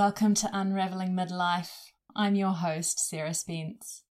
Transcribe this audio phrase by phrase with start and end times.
[0.00, 1.90] Welcome to Unraveling Midlife.
[2.16, 4.04] I'm your host, Sarah Spence.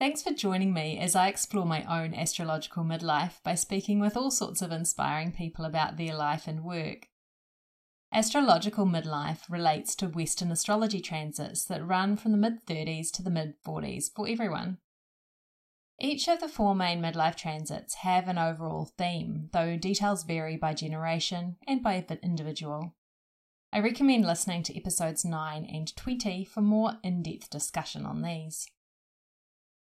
[0.00, 4.30] Thanks for joining me as I explore my own astrological midlife by speaking with all
[4.30, 7.08] sorts of inspiring people about their life and work.
[8.10, 13.28] Astrological midlife relates to Western astrology transits that run from the mid 30s to the
[13.28, 14.78] mid 40s for everyone.
[16.00, 20.72] Each of the four main midlife transits have an overall theme, though details vary by
[20.72, 22.94] generation and by individual.
[23.74, 28.66] I recommend listening to episodes 9 and 20 for more in depth discussion on these.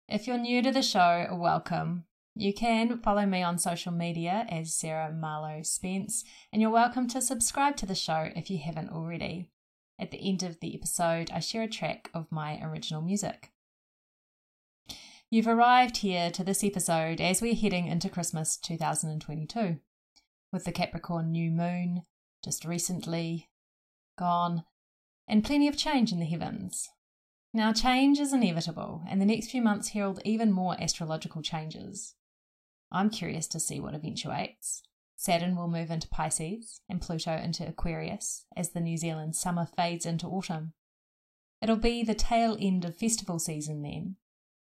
[0.08, 2.04] If you're new to the show, welcome.
[2.36, 6.24] You can follow me on social media as Sarah Marlowe Spence,
[6.54, 9.50] and you're welcome to subscribe to the show if you haven't already.
[9.98, 13.50] At the end of the episode, I share a track of my original music.
[15.32, 19.80] You've arrived here to this episode as we're heading into Christmas 2022,
[20.54, 22.04] with the Capricorn new moon
[22.44, 23.48] just recently
[24.22, 24.64] gone,
[25.28, 26.88] and plenty of change in the heavens.
[27.54, 32.14] Now, change is inevitable, and the next few months herald even more astrological changes.
[32.92, 34.84] I'm curious to see what eventuates.
[35.16, 40.06] Saturn will move into Pisces and Pluto into Aquarius as the New Zealand summer fades
[40.06, 40.74] into autumn.
[41.62, 44.18] It'll be the tail end of festival season then,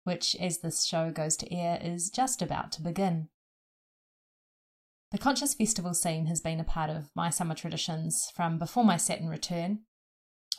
[0.06, 3.28] which, as this show goes to air, is just about to begin.
[5.12, 8.98] The conscious festival scene has been a part of my summer traditions from before my
[8.98, 9.80] Saturn return,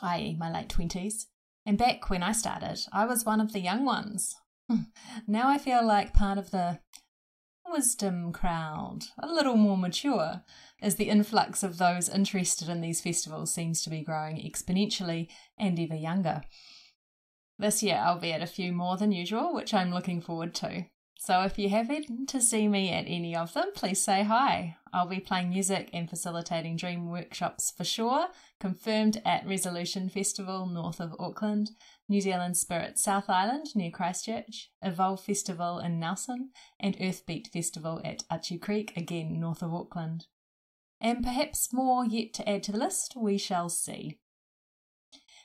[0.02, 1.26] i.e., my late 20s,
[1.64, 4.34] and back when I started, I was one of the young ones.
[4.68, 4.82] Hmm.
[5.26, 6.80] now I feel like part of the
[7.70, 10.42] wisdom crowd, a little more mature,
[10.82, 15.28] as the influx of those interested in these festivals seems to be growing exponentially
[15.58, 16.42] and ever younger.
[17.56, 20.86] This year I'll be at a few more than usual, which I'm looking forward to.
[21.22, 24.78] So if you happen to see me at any of them, please say hi.
[24.90, 30.98] I'll be playing music and facilitating dream workshops for sure, confirmed at Resolution Festival north
[30.98, 31.72] of Auckland,
[32.08, 38.24] New Zealand Spirit South Island near Christchurch, Evolve Festival in Nelson, and Earthbeat Festival at
[38.32, 40.26] Achu Creek, again north of Auckland.
[41.02, 44.18] And perhaps more yet to add to the list, we shall see.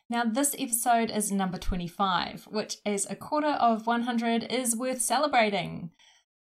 [0.07, 5.89] Now, this episode is number 25, which, as a quarter of 100, is worth celebrating.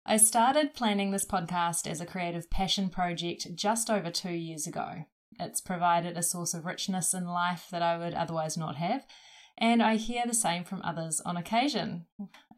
[0.05, 5.05] I started planning this podcast as a creative passion project just over two years ago.
[5.39, 9.05] It's provided a source of richness in life that I would otherwise not have,
[9.57, 12.05] and I hear the same from others on occasion.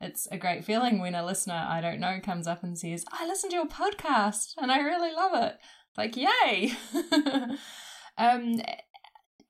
[0.02, 3.28] It's a great feeling when a listener I don't know comes up and says, I
[3.28, 5.58] listen to your podcast and I really love it.
[5.96, 6.74] Like, yay!
[8.18, 8.60] um,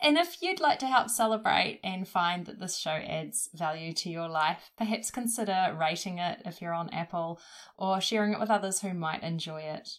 [0.05, 4.09] and if you'd like to help celebrate and find that this show adds value to
[4.11, 7.41] your life, perhaps consider rating it if you're on Apple
[7.75, 9.89] or sharing it with others who might enjoy it.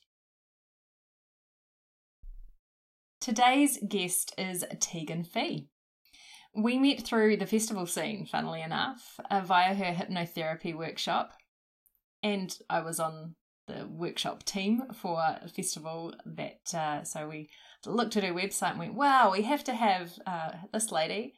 [3.21, 5.71] Today's guest is Tegan Fee.
[6.55, 11.33] We met through the festival scene, funnily enough, uh, via her hypnotherapy workshop.
[12.22, 13.34] And I was on
[13.66, 17.50] the workshop team for a festival that, uh, so we
[17.86, 21.34] looked at her website and went, wow, we have to have uh, this lady.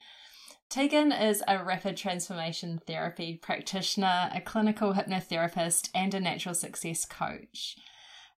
[0.68, 7.76] Tegan is a rapid transformation therapy practitioner, a clinical hypnotherapist, and a natural success coach.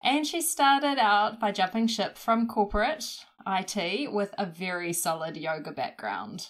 [0.04, 5.72] And she started out by jumping ship from corporate IT with a very solid yoga
[5.72, 6.50] background.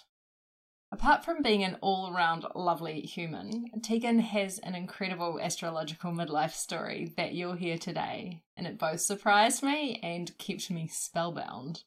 [0.92, 7.14] Apart from being an all around lovely human, Tegan has an incredible astrological midlife story
[7.16, 11.84] that you'll hear today, and it both surprised me and kept me spellbound.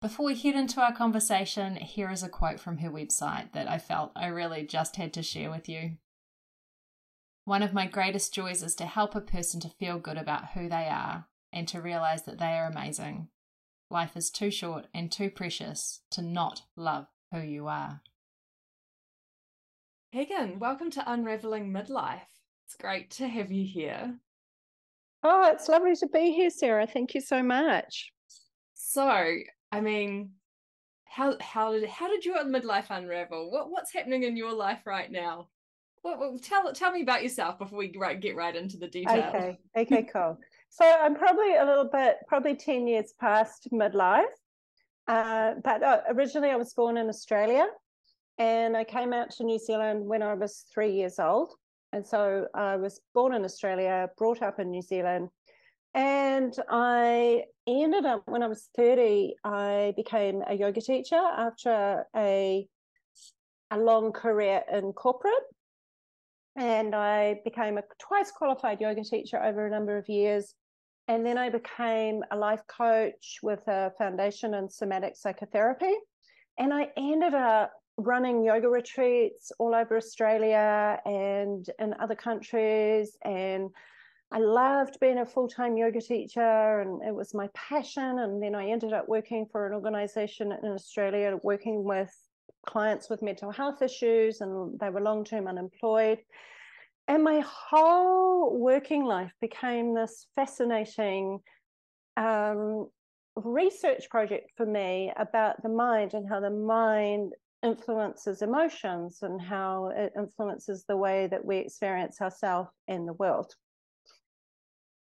[0.00, 3.78] Before we head into our conversation, here is a quote from her website that I
[3.78, 5.96] felt I really just had to share with you.
[7.44, 10.68] One of my greatest joys is to help a person to feel good about who
[10.68, 13.30] they are and to realize that they are amazing.
[13.90, 18.00] Life is too short and too precious to not love who you are.
[20.12, 22.20] Tegan, welcome to Unraveling Midlife.
[22.66, 24.14] It's great to have you here.
[25.22, 26.86] Oh, it's lovely to be here, Sarah.
[26.86, 28.12] Thank you so much.
[28.74, 29.34] So,
[29.72, 30.30] I mean,
[31.04, 33.50] how how did how did your midlife unravel?
[33.50, 35.48] What what's happening in your life right now?
[36.02, 39.28] Well, what tell tell me about yourself before we get right into the detail.
[39.28, 39.58] Okay.
[39.76, 40.08] Okay.
[40.10, 40.38] Cool.
[40.70, 44.24] so I'm probably a little bit, probably ten years past midlife.
[45.08, 47.66] Uh, but uh, originally, I was born in Australia
[48.38, 51.54] and I came out to New Zealand when I was three years old.
[51.92, 55.30] And so I was born in Australia, brought up in New Zealand.
[55.94, 62.68] And I ended up, when I was 30, I became a yoga teacher after a,
[63.70, 65.32] a long career in corporate.
[66.56, 70.54] And I became a twice qualified yoga teacher over a number of years.
[71.08, 75.94] And then I became a life coach with a foundation in somatic psychotherapy.
[76.58, 83.16] and I ended up running yoga retreats all over Australia and in other countries.
[83.24, 83.70] And
[84.30, 88.18] I loved being a full time yoga teacher, and it was my passion.
[88.18, 92.14] And then I ended up working for an organization in Australia, working with
[92.66, 96.18] clients with mental health issues, and they were long term unemployed.
[97.08, 101.40] And my whole working life became this fascinating
[102.18, 102.88] um,
[103.34, 107.32] research project for me about the mind and how the mind
[107.62, 113.54] influences emotions and how it influences the way that we experience ourselves and the world.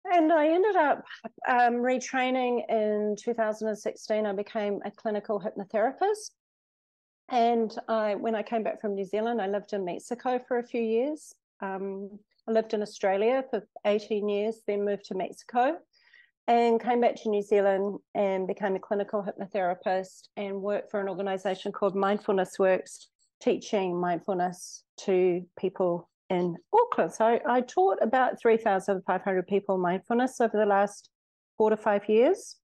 [0.05, 1.05] And I ended up
[1.49, 4.27] um, retraining in 2016.
[4.27, 6.33] I became a clinical hypnotherapist.
[7.29, 10.67] And I, when I came back from New Zealand, I lived in Mexico for a
[10.67, 11.35] few years.
[11.63, 12.19] Um,
[12.49, 15.79] I lived in Australia for 18 years, then moved to Mexico
[16.49, 21.09] and came back to New Zealand and became a clinical hypnotherapist and worked for an
[21.09, 23.09] organization called Mindfulness Works,
[23.41, 27.13] teaching mindfulness to people in Auckland.
[27.13, 31.11] So I, I taught about 3,500 people mindfulness over the last
[31.57, 32.57] four to five years.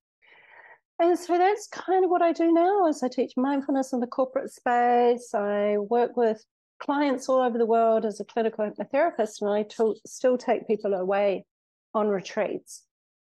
[1.00, 4.08] And so that's kind of what I do now is I teach mindfulness in the
[4.08, 5.32] corporate space.
[5.32, 6.44] I work with
[6.78, 10.94] clients all over the world as a clinical hypnotherapist, and I t- still take people
[10.94, 11.44] away
[11.94, 12.84] on retreats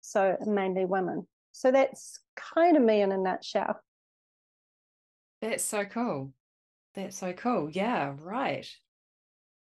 [0.05, 1.27] so mainly women.
[1.53, 3.81] So that's kind of me in a nutshell.
[5.41, 6.33] That's so cool.
[6.95, 7.71] That's so cool.
[7.71, 8.69] Yeah, right.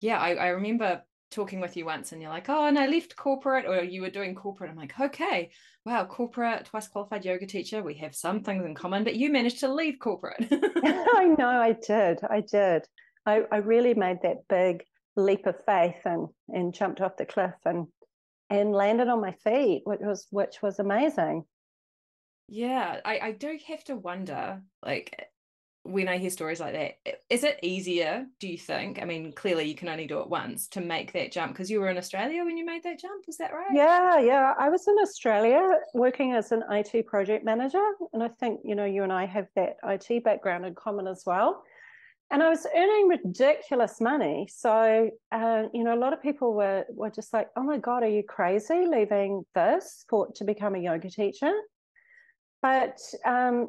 [0.01, 3.17] Yeah, I, I remember talking with you once and you're like, oh, and I left
[3.17, 4.71] corporate, or you were doing corporate.
[4.71, 5.51] I'm like, okay,
[5.85, 7.83] wow, corporate, twice qualified yoga teacher.
[7.83, 10.49] We have some things in common, but you managed to leave corporate.
[10.51, 12.21] I know I did.
[12.29, 12.89] I did.
[13.27, 14.85] I, I really made that big
[15.17, 17.87] leap of faith and and jumped off the cliff and
[18.49, 21.45] and landed on my feet, which was which was amazing.
[22.49, 25.29] Yeah, I, I do have to wonder, like
[25.85, 29.01] when I hear stories like that, is it easier, do you think?
[29.01, 31.81] I mean, clearly you can only do it once to make that jump because you
[31.81, 33.71] were in Australia when you made that jump, is that right?
[33.73, 34.55] Yeah, yeah.
[34.59, 37.93] I was in Australia working as an IT project manager.
[38.13, 41.23] And I think, you know, you and I have that IT background in common as
[41.25, 41.63] well
[42.31, 44.49] and I was earning ridiculous money.
[44.51, 48.03] So, uh, you know, a lot of people were were just like, "Oh my god,
[48.03, 51.53] are you crazy leaving this for to become a yoga teacher?"
[52.63, 53.69] But um,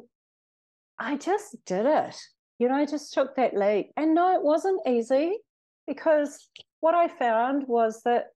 [0.98, 2.16] I just did it.
[2.58, 5.38] You know, I just took that leap, and no, it wasn't easy
[5.86, 6.48] because
[6.80, 8.26] what I found was that,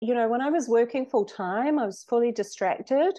[0.00, 3.12] you know, when I was working full time, I was fully distracted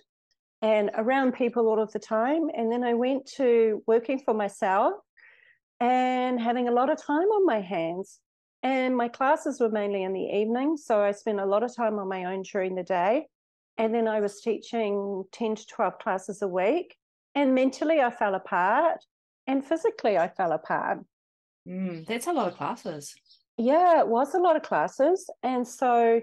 [0.61, 4.95] and around people all of the time, and then I went to working for myself
[5.79, 8.19] and having a lot of time on my hands.
[8.61, 10.75] And my classes were mainly in the evening.
[10.75, 13.27] So I spent a lot of time on my own during the day.
[13.77, 16.97] And then I was teaching 10 to 12 classes a week.
[17.35, 18.97] And mentally, I fell apart.
[19.47, 20.99] And physically, I fell apart.
[21.67, 23.15] Mm, that's a lot of classes.
[23.57, 25.29] Yeah, it was a lot of classes.
[25.41, 26.21] And so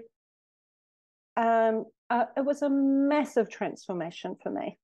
[1.35, 4.77] um, uh, it was a massive transformation for me.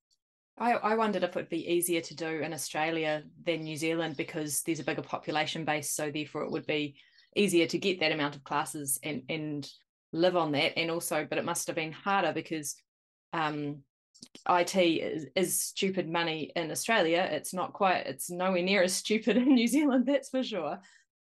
[0.56, 4.16] I, I wondered if it would be easier to do in Australia than New Zealand
[4.16, 6.96] because there's a bigger population base, so therefore it would be
[7.34, 9.68] easier to get that amount of classes and and
[10.12, 10.78] live on that.
[10.78, 12.76] And also, but it must have been harder because
[13.32, 13.80] um,
[14.48, 17.28] IT is, is stupid money in Australia.
[17.30, 18.06] It's not quite.
[18.06, 20.06] It's nowhere near as stupid in New Zealand.
[20.06, 20.78] That's for sure.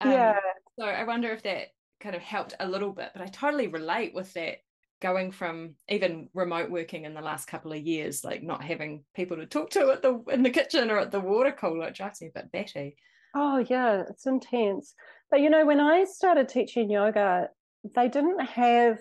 [0.00, 0.38] Um, yeah.
[0.78, 1.68] So I wonder if that
[2.00, 3.10] kind of helped a little bit.
[3.14, 4.58] But I totally relate with that
[5.04, 9.36] going from even remote working in the last couple of years, like not having people
[9.36, 12.22] to talk to at the in the kitchen or at the water cooler, it drives
[12.22, 12.96] me a bit batty.
[13.36, 14.94] Oh yeah, it's intense.
[15.30, 17.50] But you know, when I started teaching yoga,
[17.94, 18.96] they didn't have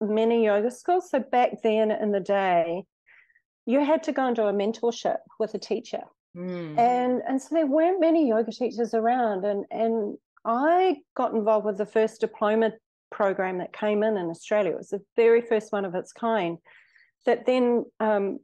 [0.00, 1.10] many yoga schools.
[1.10, 2.82] So back then in the day,
[3.66, 6.02] you had to go and do a mentorship with a teacher.
[6.36, 6.76] Mm.
[6.76, 9.44] And and so there weren't many yoga teachers around.
[9.44, 12.72] And and I got involved with the first diploma
[13.10, 14.72] program that came in in Australia.
[14.72, 16.58] It was the very first one of its kind
[17.24, 18.38] that then, um,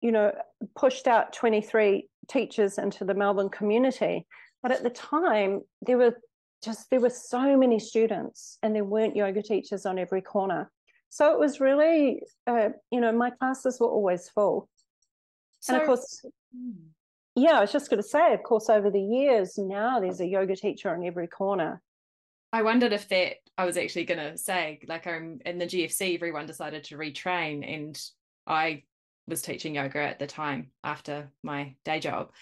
[0.00, 0.32] you know,
[0.76, 4.26] pushed out 23 teachers into the Melbourne community.
[4.62, 6.16] But at the time, there were
[6.62, 10.70] just there were so many students, and there weren't yoga teachers on every corner.
[11.08, 14.68] So it was really, uh, you know, my classes were always full.
[15.60, 16.24] So, and of course,
[16.54, 16.70] hmm.
[17.34, 20.26] yeah, I was just going to say, of course, over the years, now there's a
[20.26, 21.82] yoga teacher on every corner.
[22.52, 26.14] I wondered if that I was actually going to say, like, I'm in the GFC,
[26.14, 28.00] everyone decided to retrain, and
[28.46, 28.84] I
[29.26, 32.32] was teaching yoga at the time after my day job.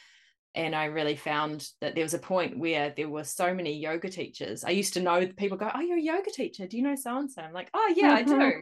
[0.55, 4.09] And I really found that there was a point where there were so many yoga
[4.09, 4.65] teachers.
[4.65, 6.67] I used to know people go, Oh, you're a yoga teacher.
[6.67, 7.43] Do you know so and so?
[7.43, 8.35] I'm like, Oh, yeah, mm-hmm.
[8.35, 8.61] I do.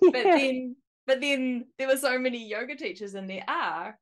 [0.12, 0.76] But then,
[1.06, 3.96] but then there were so many yoga teachers, and there are,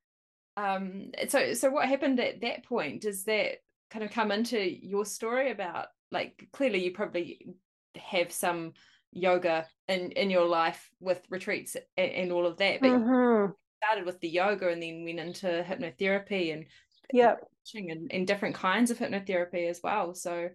[0.57, 3.57] um so so what happened at that point does that
[3.91, 7.55] kind of come into your story about like clearly you probably
[7.97, 8.73] have some
[9.13, 13.53] yoga in in your life with retreats and, and all of that but mm-hmm.
[13.83, 16.67] started with the yoga and then went into hypnotherapy and
[17.13, 17.37] yeah
[17.75, 20.49] and, and different kinds of hypnotherapy as well so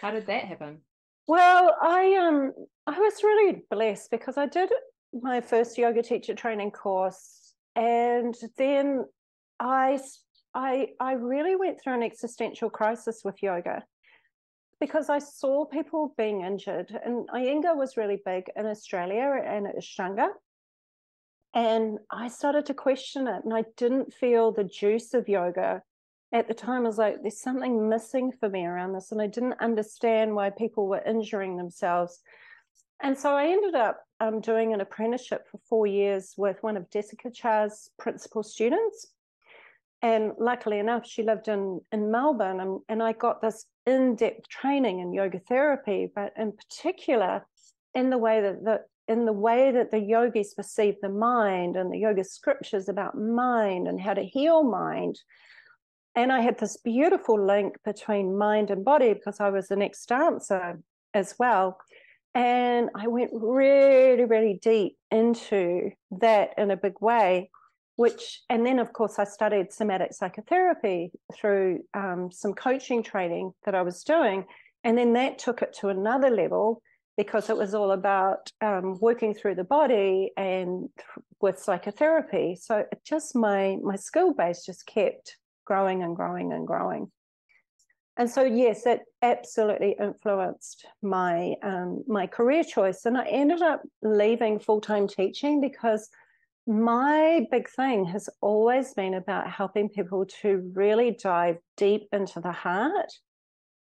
[0.00, 0.80] how did that happen?
[1.28, 2.52] Well i um
[2.86, 4.70] i was really blessed because i did
[5.12, 9.04] my first yoga teacher training course and then
[9.58, 9.98] i
[10.54, 13.82] i i really went through an existential crisis with yoga
[14.80, 16.96] because I saw people being injured.
[17.04, 20.28] And Iyengar was really big in Australia and Ashtanga.
[21.54, 25.82] And I started to question it, and I didn't feel the juice of yoga
[26.32, 26.82] at the time.
[26.82, 29.12] I was like, there's something missing for me around this.
[29.12, 32.20] And I didn't understand why people were injuring themselves.
[33.00, 36.90] And so I ended up um, doing an apprenticeship for four years with one of
[36.90, 39.06] Desikachar's principal students
[40.02, 45.00] and luckily enough she lived in in melbourne and, and i got this in-depth training
[45.00, 47.44] in yoga therapy but in particular
[47.94, 51.92] in the way that the in the way that the yogis perceive the mind and
[51.92, 55.18] the yoga scriptures about mind and how to heal mind.
[56.14, 60.80] And i had this beautiful link between mind and body because i was an ex-dancer
[61.14, 61.78] as well.
[62.34, 67.50] And i went really really deep into that in a big way
[67.96, 73.74] which and then of course i studied somatic psychotherapy through um, some coaching training that
[73.74, 74.44] i was doing
[74.84, 76.80] and then that took it to another level
[77.16, 80.88] because it was all about um, working through the body and
[81.40, 82.56] with psychotherapy.
[82.60, 87.10] So it just my my skill base just kept growing and growing and growing.
[88.18, 93.82] And so yes it absolutely influenced my um, my career choice and i ended up
[94.02, 96.08] leaving full-time teaching because
[96.66, 102.52] my big thing has always been about helping people to really dive deep into the
[102.52, 103.12] heart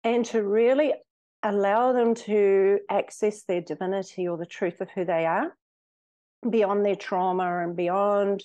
[0.05, 0.95] and to really
[1.43, 5.55] allow them to access their divinity or the truth of who they are
[6.49, 8.45] beyond their trauma and beyond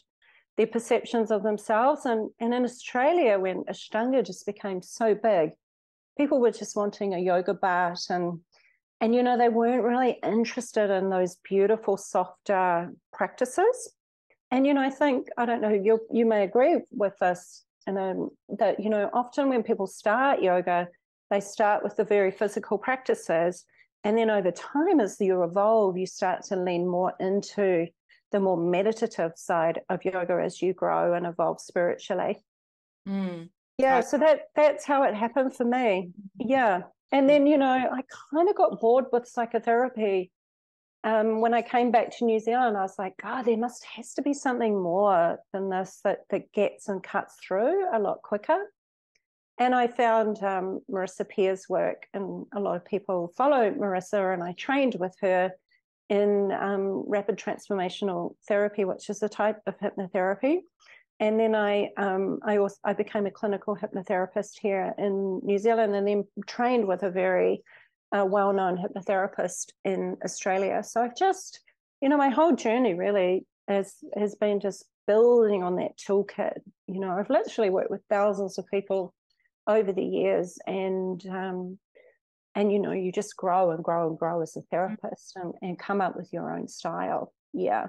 [0.58, 2.06] their perceptions of themselves.
[2.06, 5.52] And, and in Australia, when Ashtanga just became so big,
[6.18, 8.40] people were just wanting a yoga mat and
[9.00, 13.94] and you know they weren't really interested in those beautiful softer practices
[14.52, 17.98] and you know i think i don't know you you may agree with this and
[17.98, 20.88] um, that you know often when people start yoga
[21.30, 23.66] they start with the very physical practices
[24.04, 27.88] and then over time as you evolve you start to lean more into
[28.32, 32.38] the more meditative side of yoga as you grow and evolve spiritually.
[33.08, 33.50] Mm.
[33.78, 36.10] yeah so that that's how it happened for me.
[36.38, 36.82] Yeah.
[37.14, 38.02] And then you know i
[38.32, 40.30] kind of got bored with psychotherapy
[41.08, 44.14] um, when I came back to New Zealand, I was like, God, there must has
[44.16, 48.60] to be something more than this that that gets and cuts through a lot quicker.
[49.58, 54.44] And I found um, Marissa Peer's work, and a lot of people follow Marissa, and
[54.44, 55.54] I trained with her
[56.10, 60.60] in um, rapid transformational therapy, which is a type of hypnotherapy.
[61.22, 65.96] And then I um, I also I became a clinical hypnotherapist here in New Zealand,
[65.96, 67.64] and then trained with a very
[68.14, 70.84] a well-known hypnotherapist in Australia.
[70.84, 71.60] So I've just,
[72.02, 76.60] you know, my whole journey really has has been just building on that toolkit.
[76.88, 79.14] You know, I've literally worked with thousands of people
[79.68, 81.80] over the years, and um,
[82.56, 85.80] and you know, you just grow and grow and grow as a therapist and, and
[85.80, 87.34] come up with your own style.
[87.54, 87.88] Yeah.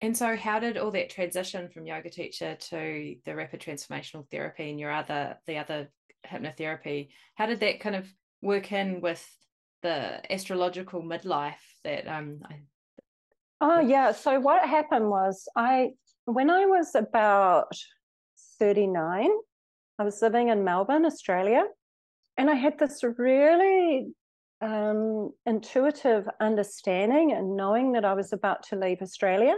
[0.00, 4.70] And so, how did all that transition from yoga teacher to the rapid transformational therapy
[4.70, 5.88] and your other the other
[6.26, 7.08] hypnotherapy?
[7.36, 8.12] How did that kind of
[8.44, 9.26] work in with
[9.82, 12.60] the astrological midlife that um I...
[13.60, 15.90] oh yeah so what happened was i
[16.26, 17.74] when i was about
[18.58, 19.30] 39
[19.98, 21.64] i was living in melbourne australia
[22.36, 24.06] and i had this really
[24.60, 29.56] um, intuitive understanding and knowing that i was about to leave australia.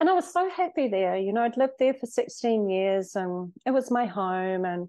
[0.00, 3.52] And i was so happy there you know i'd lived there for 16 years and
[3.66, 4.88] it was my home and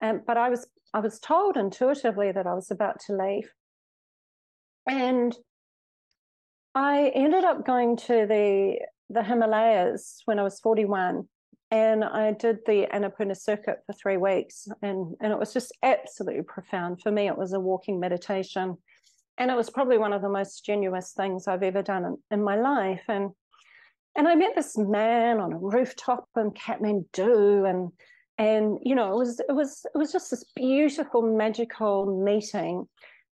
[0.00, 3.50] and but i was I was told intuitively that I was about to leave.
[4.86, 5.36] And
[6.74, 8.78] I ended up going to the
[9.10, 11.26] the Himalayas when I was 41
[11.70, 16.42] and I did the Annapurna circuit for three weeks and and it was just absolutely
[16.42, 18.76] profound for me it was a walking meditation
[19.38, 22.44] and it was probably one of the most strenuous things I've ever done in, in
[22.44, 23.30] my life and
[24.14, 27.90] and I met this man on a rooftop in Kathmandu and
[28.38, 32.86] and you know it was it was it was just this beautiful magical meeting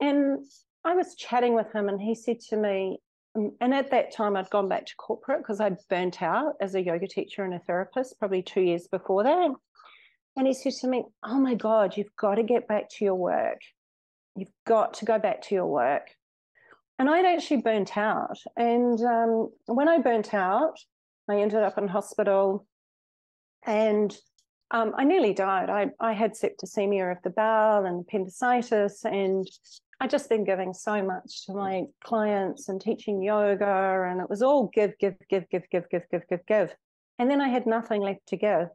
[0.00, 0.45] and
[0.85, 2.99] i was chatting with him and he said to me
[3.37, 6.75] um, and at that time, I'd gone back to corporate because I'd burnt out as
[6.75, 9.50] a yoga teacher and a therapist probably two years before that.
[10.37, 13.14] And he said to me, Oh my God, you've got to get back to your
[13.14, 13.61] work.
[14.37, 16.09] You've got to go back to your work.
[16.99, 18.38] And I'd actually burnt out.
[18.57, 20.78] And um, when I burnt out,
[21.28, 22.66] I ended up in hospital
[23.64, 24.16] and
[24.71, 25.69] um, I nearly died.
[25.69, 29.47] I, I had septicemia of the bowel and appendicitis, and
[30.00, 34.43] I'd just been giving so much to my clients and teaching yoga, and it was
[34.43, 36.75] all give, give, give, give, give, give, give, give, give.
[37.19, 38.69] And then I had nothing left to give.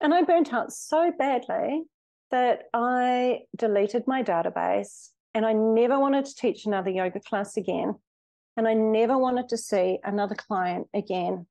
[0.00, 1.84] And I burnt out so badly
[2.30, 7.94] that I deleted my database and I never wanted to teach another yoga class again.
[8.56, 11.46] And I never wanted to see another client again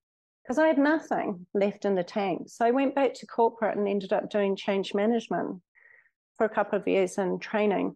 [0.50, 2.50] because I had nothing left in the tank.
[2.50, 5.62] So I went back to corporate and ended up doing change management
[6.38, 7.96] for a couple of years and training.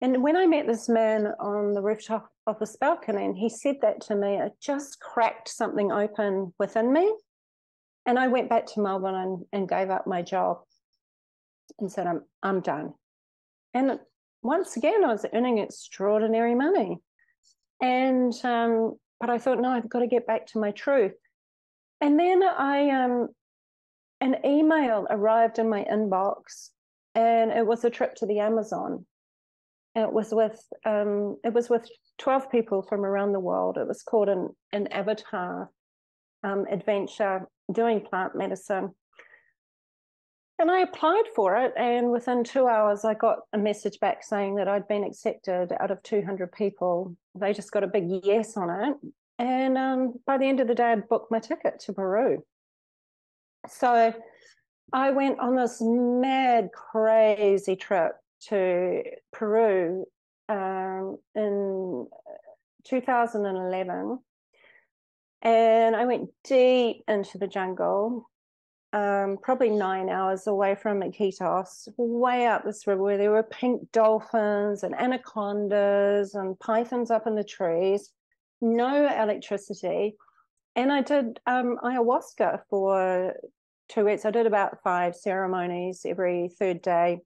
[0.00, 3.76] And when I met this man on the rooftop of this balcony, and he said
[3.82, 7.14] that to me, it just cracked something open within me.
[8.06, 10.62] And I went back to Melbourne and, and gave up my job
[11.78, 12.92] and said, I'm, I'm done.
[13.72, 14.00] And
[14.42, 16.98] once again, I was earning extraordinary money.
[17.80, 21.12] And, um, but I thought, no, I've got to get back to my truth.
[22.02, 23.28] And then I, um,
[24.20, 26.70] an email arrived in my inbox
[27.14, 29.06] and it was a trip to the Amazon.
[29.94, 33.78] It was with, um, it was with 12 people from around the world.
[33.78, 35.70] It was called an, an avatar
[36.42, 38.90] um, adventure doing plant medicine.
[40.58, 44.56] And I applied for it, and within two hours, I got a message back saying
[44.56, 47.16] that I'd been accepted out of 200 people.
[47.34, 48.96] They just got a big yes on it.
[49.42, 52.44] And um, by the end of the day, I'd booked my ticket to Peru.
[53.68, 54.14] So
[54.92, 58.12] I went on this mad, crazy trip
[58.48, 59.02] to
[59.32, 60.04] Peru
[60.48, 62.06] um, in
[62.84, 64.20] 2011
[65.42, 68.30] and I went deep into the jungle,
[68.92, 73.90] um, probably nine hours away from Iquitos, way up this river where there were pink
[73.90, 78.12] dolphins and anacondas and pythons up in the trees,
[78.62, 80.16] no electricity.
[80.74, 83.34] And I did um, ayahuasca for
[83.88, 84.24] two weeks.
[84.24, 87.20] I did about five ceremonies every third day.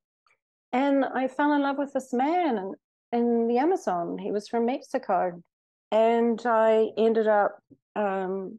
[0.72, 2.75] And I fell in love with this man in,
[3.12, 4.18] in the Amazon.
[4.18, 5.42] He was from Mexico.
[5.92, 7.61] And I ended up
[7.94, 8.59] um,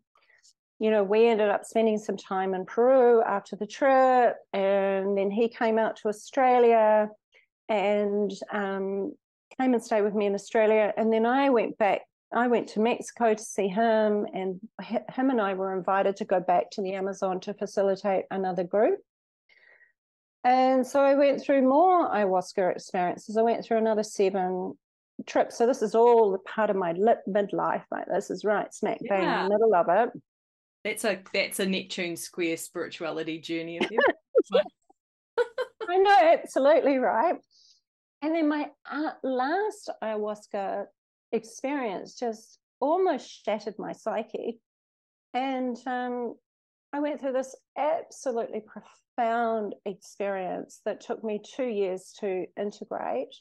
[0.79, 5.31] you know, we ended up spending some time in Peru after the trip, and then
[5.31, 7.09] he came out to Australia
[7.67, 9.13] and um,
[9.59, 10.93] came and stayed with me in Australia.
[10.95, 12.01] And then I went back.
[12.33, 16.39] I went to Mexico to see him, and him and I were invited to go
[16.39, 18.99] back to the Amazon to facilitate another group.
[20.43, 23.37] And so I went through more ayahuasca experiences.
[23.37, 24.77] I went through another seven
[25.25, 25.57] trips.
[25.57, 27.83] So this is all part of my lit midlife.
[27.91, 29.43] Like this is right smack bang yeah.
[29.43, 30.09] in the middle of it.
[30.83, 33.79] That's a that's a Neptune square spirituality journey.
[35.89, 37.35] I know, absolutely right.
[38.21, 40.85] And then my uh, last ayahuasca
[41.31, 44.59] experience just almost shattered my psyche.
[45.33, 46.35] And um,
[46.93, 53.35] I went through this absolutely profound experience that took me two years to integrate.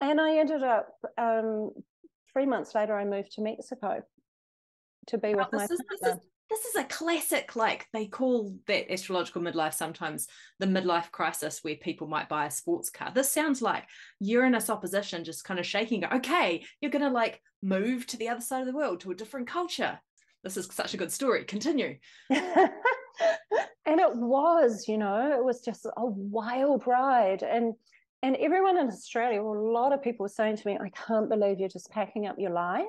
[0.00, 1.70] And I ended up um,
[2.32, 2.96] three months later.
[2.96, 4.02] I moved to Mexico
[5.08, 5.64] to be with my.
[5.64, 6.18] Is, this, is,
[6.52, 7.56] this is a classic.
[7.56, 12.50] Like they call that astrological midlife sometimes the midlife crisis, where people might buy a
[12.50, 13.10] sports car.
[13.14, 13.88] This sounds like
[14.20, 16.04] Uranus opposition, just kind of shaking.
[16.04, 19.48] Okay, you're gonna like move to the other side of the world to a different
[19.48, 19.98] culture.
[20.44, 21.44] This is such a good story.
[21.44, 21.96] Continue.
[22.30, 22.70] and
[23.86, 27.74] it was, you know, it was just a wild ride and
[28.24, 31.28] and everyone in Australia, well, a lot of people were saying to me, I can't
[31.28, 32.86] believe you're just packing up your life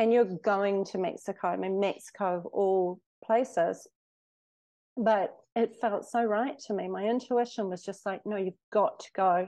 [0.00, 1.48] and you're going to Mexico.
[1.48, 3.86] I mean, Mexico of all places.
[4.96, 6.88] But it felt so right to me.
[6.88, 9.46] My intuition was just like, no, you've got to go.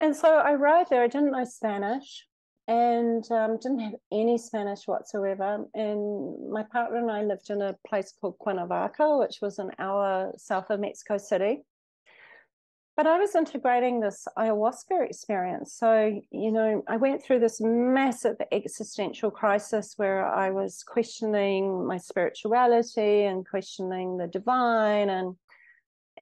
[0.00, 1.02] And so I arrived there.
[1.02, 2.26] I didn't know Spanish
[2.66, 5.66] and um, didn't have any Spanish whatsoever.
[5.74, 10.32] And my partner and I lived in a place called Cuernavaca, which was an hour
[10.38, 11.62] south of Mexico City
[13.00, 15.72] but I was integrating this ayahuasca experience.
[15.72, 21.96] So, you know, I went through this massive existential crisis where I was questioning my
[21.96, 25.34] spirituality and questioning the divine and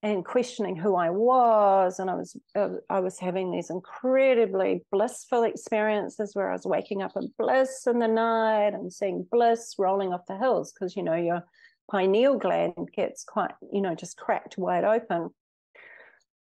[0.05, 5.43] and questioning who I was and I was uh, I was having these incredibly blissful
[5.43, 10.13] experiences where I was waking up in bliss in the night and seeing bliss rolling
[10.13, 11.43] off the hills because you know your
[11.91, 15.31] pineal gland gets quite you know just cracked wide open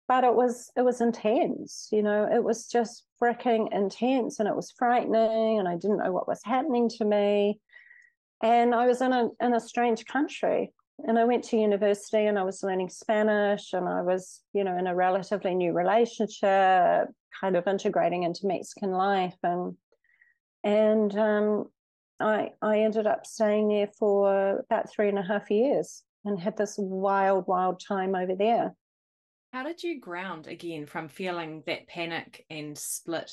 [0.08, 4.56] but it was it was intense you know it was just freaking intense and it
[4.56, 7.60] was frightening and i didn't know what was happening to me
[8.42, 10.72] and i was in a in a strange country
[11.08, 14.78] and i went to university and i was learning spanish and i was you know
[14.78, 17.08] in a relatively new relationship
[17.40, 19.76] kind of integrating into mexican life and
[20.64, 21.66] and um,
[22.20, 26.58] I I ended up staying there for about three and a half years and had
[26.58, 28.76] this wild, wild time over there.
[29.58, 33.32] How did you ground again from feeling that panic and split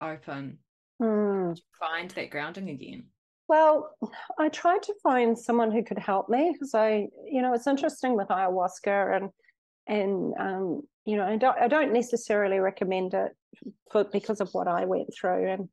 [0.00, 0.58] open?
[1.02, 1.58] Mm.
[1.80, 3.06] find that grounding again?
[3.48, 3.90] Well,
[4.38, 8.14] I tried to find someone who could help me because I, you know, it's interesting
[8.14, 9.30] with ayahuasca and
[9.88, 13.32] and um, you know, I don't I don't necessarily recommend it
[13.90, 15.68] for because of what I went through and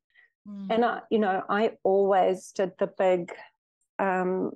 [0.48, 0.74] mm.
[0.74, 3.32] and I, you know, I always did the big
[4.00, 4.50] um,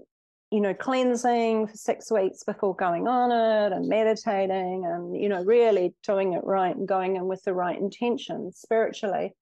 [0.52, 5.44] you know, cleansing for six weeks before going on it and meditating and, you know,
[5.44, 9.34] really doing it right and going in with the right intention spiritually.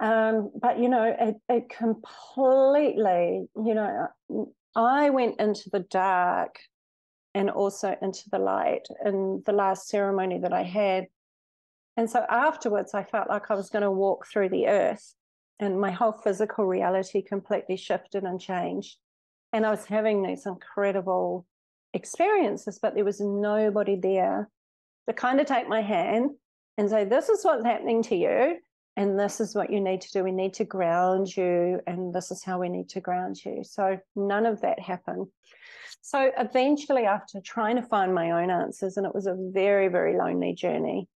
[0.00, 4.08] Um, but, you know, it, it completely, you know,
[4.74, 6.58] I went into the dark
[7.34, 11.06] and also into the light in the last ceremony that I had.
[11.96, 15.14] And so afterwards, I felt like I was going to walk through the earth
[15.60, 18.96] and my whole physical reality completely shifted and changed
[19.54, 21.46] and I was having these incredible
[21.94, 24.50] experiences, but there was nobody there
[25.08, 26.32] to kind of take my hand
[26.76, 28.56] and say, This is what's happening to you.
[28.96, 30.24] And this is what you need to do.
[30.24, 31.80] We need to ground you.
[31.86, 33.62] And this is how we need to ground you.
[33.64, 35.28] So none of that happened.
[36.00, 40.16] So eventually, after trying to find my own answers, and it was a very, very
[40.16, 41.08] lonely journey,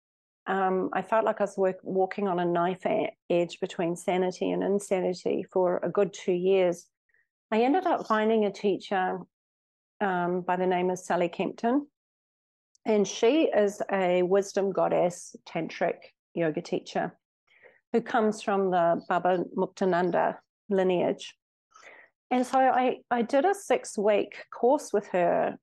[0.45, 2.85] um, I felt like I was work, walking on a knife
[3.29, 6.85] edge between sanity and insanity for a good two years.
[7.51, 9.19] I ended up finding a teacher
[10.01, 11.87] um, by the name of Sally Kempton.
[12.85, 15.97] And she is a wisdom goddess tantric
[16.33, 17.17] yoga teacher
[17.93, 20.37] who comes from the Baba Muktananda
[20.69, 21.35] lineage.
[22.31, 25.57] And so I, I did a six week course with her,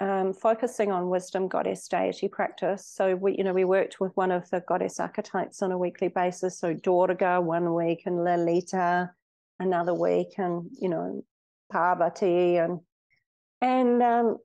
[0.00, 2.86] um, focusing on wisdom goddess deity practice.
[2.86, 6.08] So we, you know, we worked with one of the goddess archetypes on a weekly
[6.08, 6.58] basis.
[6.58, 9.10] So Durga one week and Lalita
[9.58, 11.22] another week and you know
[11.70, 12.80] Parvati and
[13.60, 14.38] and um,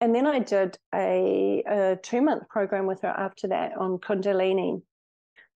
[0.00, 4.82] and then I did a, a two month program with her after that on Kundalini.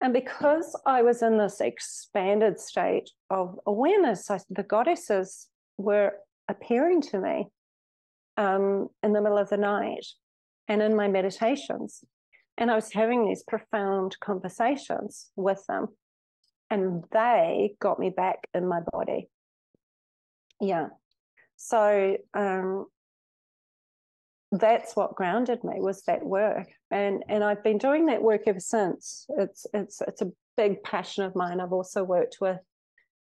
[0.03, 6.13] And because I was in this expanded state of awareness, I, the goddesses were
[6.49, 7.47] appearing to me
[8.37, 10.05] um, in the middle of the night
[10.69, 12.05] and in my meditations.
[12.59, 15.89] And I was having these profound conversations with them
[16.71, 19.29] and they got me back in my body.
[20.61, 20.89] Yeah.
[21.57, 22.87] So um,
[24.53, 28.61] that's what grounded me was that work, and and I've been doing that work ever
[28.61, 29.27] since.
[29.39, 31.61] It's it's it's a big passion of mine.
[31.61, 32.59] I've also worked with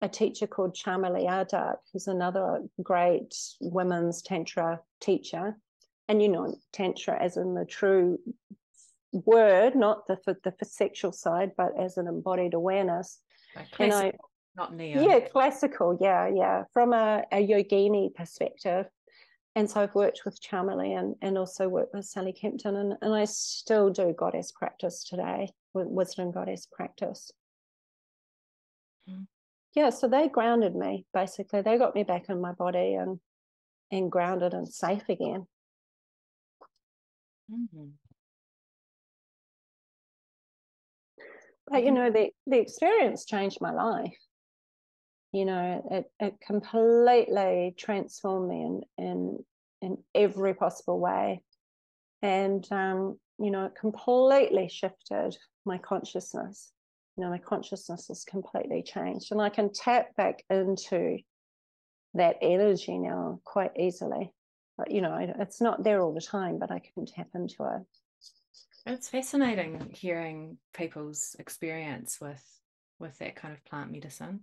[0.01, 5.57] a teacher called Chameli Ardagh, who's another great women's tantra teacher,
[6.07, 8.19] and you know tantra as in the true
[9.11, 13.19] word, not the the sexual side, but as an embodied awareness.
[13.79, 14.13] And I,
[14.55, 15.01] not neo.
[15.01, 15.97] Yeah, classical.
[15.99, 16.63] Yeah, yeah.
[16.73, 18.85] From a, a yogini perspective.
[19.55, 23.13] And so I've worked with Chameli and, and also worked with Sally Kempton, and, and
[23.13, 27.31] I still do goddess practice today, wisdom goddess practice.
[29.09, 29.25] Mm.
[29.75, 31.61] Yeah, so they grounded me basically.
[31.61, 33.19] They got me back in my body and
[33.91, 35.47] and grounded and safe again.
[37.51, 37.87] Mm-hmm.
[41.69, 44.17] But you know, the the experience changed my life.
[45.31, 49.45] You know, it it completely transformed me in in
[49.81, 51.41] in every possible way,
[52.21, 56.71] and um, you know, it completely shifted my consciousness.
[57.15, 61.19] You know, my consciousness has completely changed, and I can tap back into
[62.15, 64.33] that energy now quite easily.
[64.77, 67.85] But you know, it's not there all the time, but I can tap into it.
[68.85, 72.43] It's fascinating hearing people's experience with
[72.99, 74.41] with that kind of plant medicine.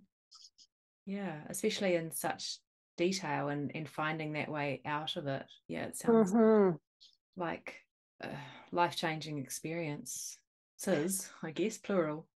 [1.05, 2.57] Yeah, especially in such
[2.97, 5.45] detail and and finding that way out of it.
[5.67, 6.75] Yeah, it sounds mm-hmm.
[7.35, 7.75] like
[8.21, 8.29] a
[8.71, 10.37] life changing experience.
[10.77, 12.27] Says, I guess, plural.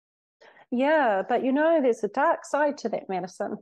[0.72, 3.58] Yeah, but you know, there's a dark side to that medicine.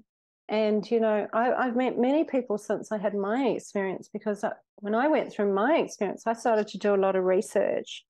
[0.49, 4.53] And, you know, I, have met many people since I had my experience because I,
[4.77, 8.03] when I went through my experience, I started to do a lot of research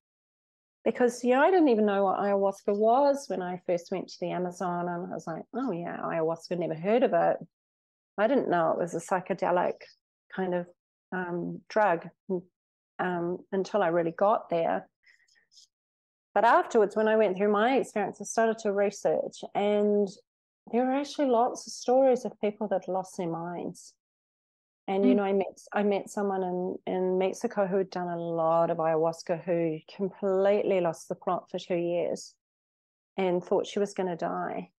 [0.86, 4.20] because you know I didn't even know what ayahuasca was when I first went to
[4.22, 7.38] the Amazon, and I was like, oh yeah, ayahuasca, never heard of it.
[8.18, 9.76] I didn't know it was a psychedelic
[10.36, 10.68] kind of
[11.12, 12.08] um, drug
[13.00, 14.88] um, until I really got there.
[16.34, 20.08] but afterwards, when I went through my experience, I started to research, and
[20.72, 23.94] there were actually lots of stories of people that lost their minds.
[24.90, 25.18] And you mm.
[25.18, 28.78] know, I met I met someone in in Mexico who had done a lot of
[28.78, 32.34] ayahuasca who completely lost the plot for two years,
[33.16, 34.72] and thought she was going to die.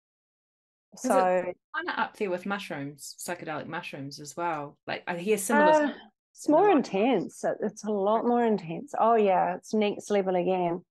[0.97, 4.77] So kind of up there with mushrooms, psychedelic mushrooms as well.
[4.85, 5.85] Like I hear similar.
[5.85, 5.93] Uh,
[6.33, 7.45] it's more intense.
[7.61, 8.93] It's a lot more intense.
[8.99, 10.83] Oh yeah, it's next level again.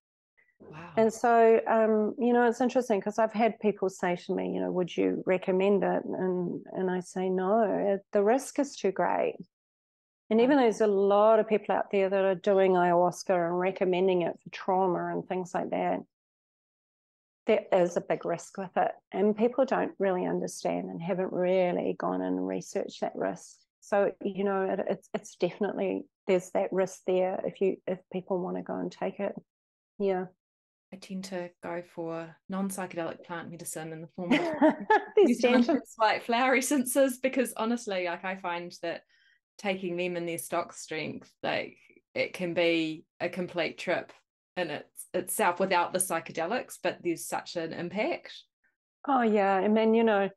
[0.60, 0.94] Wow.
[0.96, 4.60] And so, um, you know, it's interesting because I've had people say to me, you
[4.60, 6.04] know, would you recommend it?
[6.04, 9.36] And and I say no, the risk is too great.
[10.30, 13.58] And even though there's a lot of people out there that are doing ayahuasca and
[13.60, 16.00] recommending it for trauma and things like that,
[17.46, 18.92] there is a big risk with it.
[19.12, 23.58] And people don't really understand and haven't really gone and researched that risk.
[23.80, 28.38] So, you know, it, it's it's definitely there's that risk there if you if people
[28.40, 29.34] want to go and take it.
[29.98, 30.26] Yeah.
[30.92, 34.74] I tend to go for non-psychedelic plant medicine in the form of
[35.16, 35.44] these
[35.98, 39.02] like flower essences because honestly, like I find that
[39.58, 41.76] taking them in their stock strength, like
[42.14, 44.12] it can be a complete trip
[44.56, 48.32] in its itself without the psychedelics, but there's such an impact.
[49.06, 50.28] Oh yeah, I mean, you know,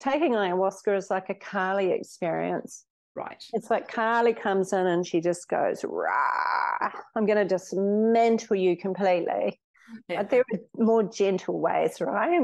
[0.00, 2.84] taking ayahuasca is like a Kali experience.
[3.14, 3.42] Right.
[3.52, 8.76] It's like Kali comes in and she just goes, Rah, I'm going to dismantle you
[8.76, 9.60] completely.
[10.08, 10.18] Yeah.
[10.18, 12.40] But there are more gentle ways, right?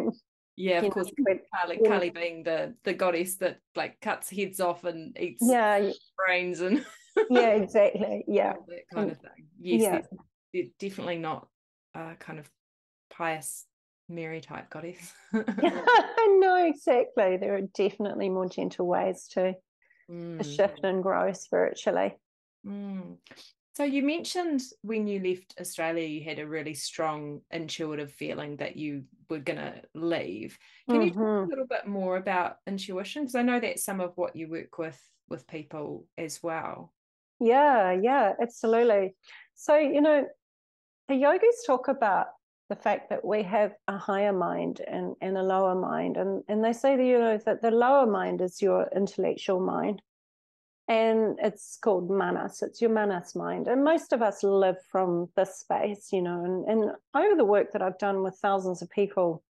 [0.56, 1.11] Yeah, of you course.
[1.18, 1.88] Know, Kali, yeah.
[1.88, 5.90] Kali being the the goddess that like cuts heads off and eats yeah.
[6.16, 6.84] brains and
[7.30, 8.24] yeah, exactly.
[8.26, 9.46] Yeah, that kind of thing.
[9.61, 9.90] Yes, yeah.
[9.90, 10.08] they're,
[10.52, 11.48] they're definitely not
[11.94, 12.50] uh, kind of
[13.11, 13.66] pious
[14.08, 15.12] Mary type goddess.
[15.32, 17.37] no, exactly.
[17.37, 19.54] There are definitely more gentle ways to,
[20.11, 20.56] mm.
[20.56, 22.16] shift and grow spiritually.
[22.66, 23.16] Mm.
[23.78, 28.74] So you mentioned when you left Australia, you had a really strong intuitive feeling that
[28.74, 30.58] you were going to leave.
[30.90, 31.04] Can mm-hmm.
[31.06, 31.50] you talk a mm-hmm.
[31.50, 33.22] little bit more about intuition?
[33.22, 36.92] Because I know that's some of what you work with with people as well.
[37.38, 39.14] Yeah, yeah, absolutely.
[39.54, 40.26] So you know,
[41.06, 42.26] the yogis talk about
[42.68, 46.64] the fact that we have a higher mind and, and a lower mind, and and
[46.64, 50.02] they say that you know that the lower mind is your intellectual mind,
[50.88, 53.68] and it's called manas it's your manas mind.
[53.68, 57.72] And most of us live from this space you know and, and over the work
[57.72, 59.42] that i've done with thousands of people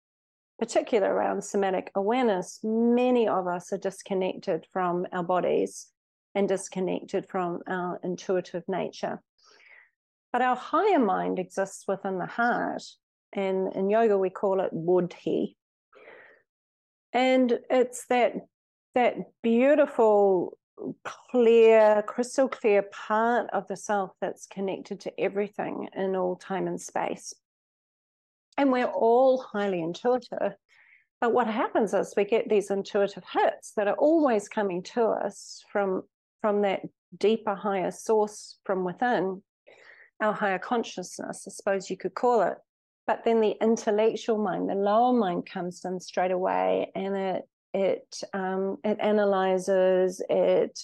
[0.58, 5.88] particularly around somatic awareness many of us are disconnected from our bodies
[6.34, 9.20] and disconnected from our intuitive nature.
[10.32, 12.82] But our higher mind exists within the heart
[13.32, 15.56] and in yoga we call it buddhi
[17.12, 18.34] and it's that
[18.94, 20.56] that beautiful
[21.30, 26.80] clear, crystal clear part of the self that's connected to everything in all time and
[26.80, 27.34] space.
[28.56, 30.54] And we're all highly intuitive.
[31.20, 35.64] But what happens is we get these intuitive hits that are always coming to us
[35.70, 36.02] from,
[36.40, 36.82] from that
[37.16, 39.42] deeper, higher source from within,
[40.20, 42.54] our higher consciousness, I suppose you could call it.
[43.06, 48.22] But then the intellectual mind, the lower mind comes in straight away and it it
[48.32, 50.78] um, it analyzes it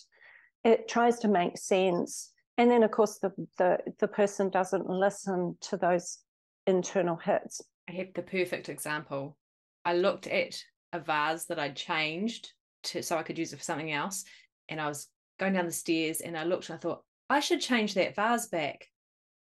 [0.65, 2.31] it tries to make sense.
[2.57, 6.19] And then of course the, the the person doesn't listen to those
[6.67, 7.61] internal hits.
[7.89, 9.37] I have the perfect example.
[9.85, 10.57] I looked at
[10.95, 12.53] a vase that i'd changed
[12.85, 14.25] to so i could use it for something else
[14.69, 15.09] and i was
[15.41, 18.47] going down the stairs and i looked and i thought i should change that vase
[18.47, 18.87] back.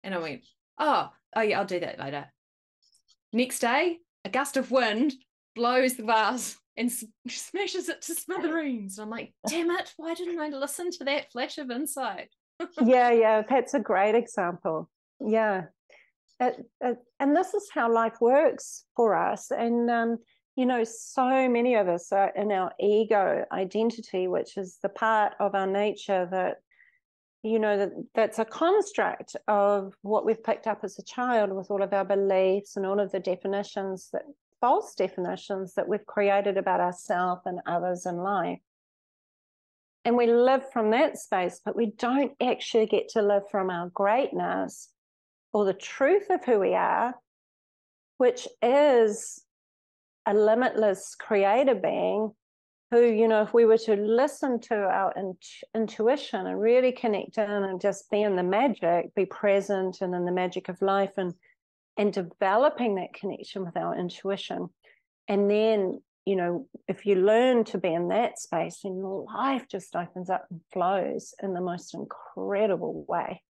[0.03, 0.45] And i went
[0.79, 2.25] oh oh yeah i'll do that later.
[3.33, 5.13] Next day a gust of wind
[5.53, 6.91] blows the vase and
[7.27, 8.97] smashes it to smithereens.
[8.97, 12.29] And I'm like, damn it, why didn't I listen to that flash of insight?
[12.83, 14.89] yeah, yeah, that's a great example.
[15.19, 15.65] Yeah.
[16.39, 19.51] It, it, and this is how life works for us.
[19.51, 20.17] And, um,
[20.55, 25.33] you know, so many of us are in our ego identity, which is the part
[25.39, 26.57] of our nature that,
[27.43, 31.69] you know, that, that's a construct of what we've picked up as a child with
[31.69, 34.23] all of our beliefs and all of the definitions that
[34.61, 38.59] false definitions that we've created about ourselves and others in life.
[40.05, 43.89] And we live from that space, but we don't actually get to live from our
[43.89, 44.89] greatness
[45.53, 47.13] or the truth of who we are,
[48.17, 49.43] which is
[50.25, 52.31] a limitless creator being
[52.91, 55.37] who, you know, if we were to listen to our in-
[55.73, 60.25] intuition and really connect in and just be in the magic, be present and in
[60.25, 61.33] the magic of life and
[61.97, 64.69] and developing that connection with our intuition.
[65.27, 69.95] And then, you know, if you learn to be in that space, then life just
[69.95, 73.41] opens up and flows in the most incredible way.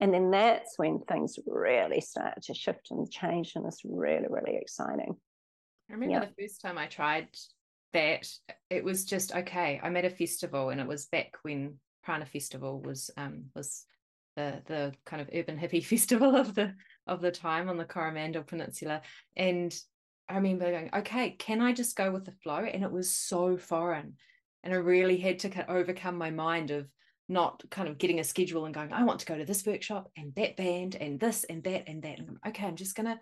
[0.00, 4.56] And then that's when things really start to shift and change, and it's really, really
[4.56, 5.16] exciting.
[5.90, 6.24] I remember yeah.
[6.24, 7.28] the first time I tried
[7.94, 8.28] that,
[8.70, 9.80] it was just okay.
[9.82, 13.84] I'm at a festival, and it was back when Prana Festival was um was
[14.36, 16.74] the the kind of urban hippie festival of the
[17.08, 19.02] of the time on the Coromandel Peninsula,
[19.36, 19.74] and
[20.28, 22.58] I remember going, okay, can I just go with the flow?
[22.58, 24.14] And it was so foreign,
[24.62, 26.88] and I really had to overcome my mind of
[27.28, 30.10] not kind of getting a schedule and going, I want to go to this workshop
[30.16, 32.18] and that band and this and that and that.
[32.18, 33.20] And I'm, okay, I'm just gonna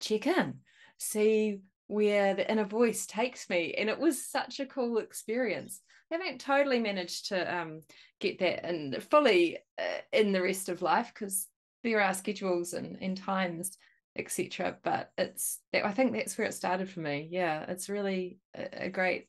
[0.00, 0.54] check in,
[0.98, 3.74] see where the inner voice takes me.
[3.76, 5.80] And it was such a cool experience.
[6.10, 7.80] I haven't totally managed to um,
[8.20, 11.48] get that and fully uh, in the rest of life because
[11.94, 13.78] are schedules and, and times,
[14.16, 14.76] etc.
[14.82, 17.28] But it's I think that's where it started for me.
[17.30, 19.28] Yeah, it's really a, a great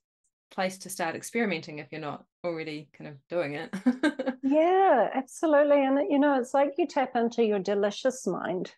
[0.50, 3.74] place to start experimenting if you're not already kind of doing it.
[4.44, 5.84] yeah, absolutely.
[5.84, 8.72] And you know, it's like you tap into your delicious mind.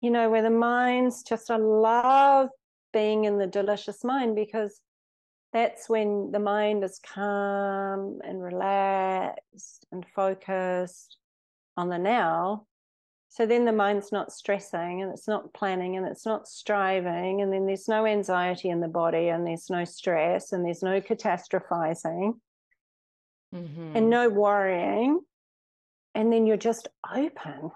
[0.00, 2.50] You know, where the mind's just I love
[2.92, 4.80] being in the delicious mind because
[5.52, 11.16] that's when the mind is calm and relaxed and focused
[11.76, 12.66] on the now
[13.36, 17.42] so then the mind's not stressing and it's not planning and it's not striving.
[17.42, 21.02] And then there's no anxiety in the body and there's no stress and there's no
[21.02, 22.32] catastrophizing
[23.54, 23.92] mm-hmm.
[23.94, 25.20] and no worrying.
[26.14, 27.72] And then you're just open.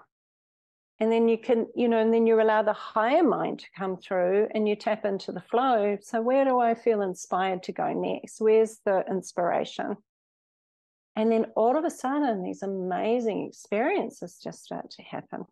[0.99, 3.97] And then you can, you know, and then you allow the higher mind to come
[3.97, 5.95] through and you tap into the flow.
[6.01, 8.41] So, where do I feel inspired to go next?
[8.41, 9.97] Where's the inspiration?
[11.15, 15.45] And then all of a sudden, these amazing experiences just start to happen.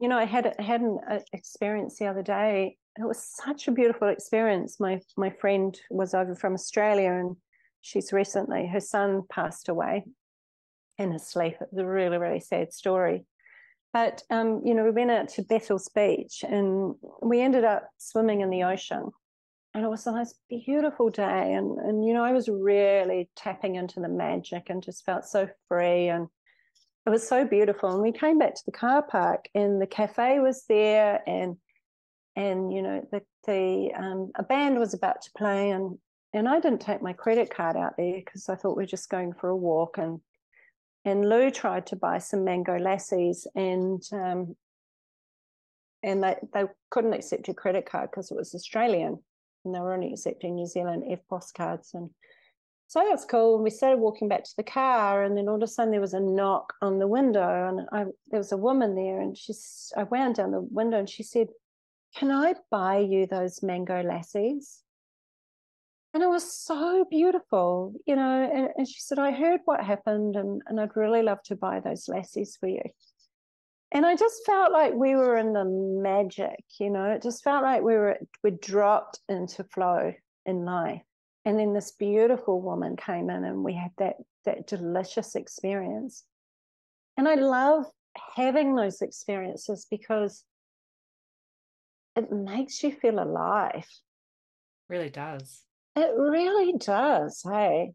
[0.00, 0.98] You know, I had had an
[1.32, 2.76] experience the other day.
[2.98, 4.80] It was such a beautiful experience.
[4.80, 7.36] My my friend was over from Australia, and
[7.80, 10.04] she's recently her son passed away
[10.98, 11.54] in his sleep.
[11.60, 13.26] It was a really really sad story.
[13.92, 18.40] But um, you know, we went out to Bethells Beach, and we ended up swimming
[18.40, 19.12] in the ocean
[19.74, 23.74] and it was the most beautiful day and and you know i was really tapping
[23.74, 26.28] into the magic and just felt so free and
[27.06, 27.90] it was so beautiful.
[27.90, 31.56] And we came back to the car park and the cafe was there and
[32.36, 35.98] and you know the the um, a band was about to play and
[36.32, 39.10] and I didn't take my credit card out there because I thought we are just
[39.10, 40.20] going for a walk and
[41.04, 44.56] and Lou tried to buy some mango lassis and um,
[46.02, 49.22] and they they couldn't accept your credit card because it was Australian
[49.64, 51.90] and they were only accepting New Zealand EFTPOS cards.
[51.94, 52.10] And
[52.86, 53.62] so that's cool.
[53.62, 56.14] We started walking back to the car, and then all of a sudden there was
[56.14, 60.04] a knock on the window, and I, there was a woman there, and she's I
[60.04, 61.48] wound down the window, and she said,
[62.14, 64.82] "Can I buy you those mango lassis?"
[66.12, 68.48] And it was so beautiful, you know.
[68.54, 71.80] And, and she said, "I heard what happened, and, and I'd really love to buy
[71.80, 72.82] those lassis for you."
[73.92, 77.62] And I just felt like we were in the magic, you know, it just felt
[77.62, 80.12] like we were we dropped into flow
[80.46, 81.02] in life.
[81.44, 86.24] And then this beautiful woman came in and we had that that delicious experience.
[87.16, 87.84] And I love
[88.36, 90.44] having those experiences because
[92.16, 93.86] it makes you feel alive.
[94.88, 95.62] Really does.
[95.96, 97.42] It really does.
[97.44, 97.92] Hey,